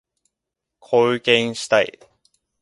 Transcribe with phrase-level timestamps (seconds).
[0.81, 1.99] 貢献したい